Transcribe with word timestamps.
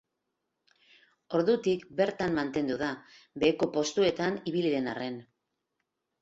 Ordutik 1.39 1.83
bertan 1.99 2.33
mantendu 2.37 2.77
da, 2.83 2.89
beheko 3.45 3.69
postuetan 3.77 4.41
ibili 4.53 4.73
den 4.79 4.91
arren. 4.95 5.21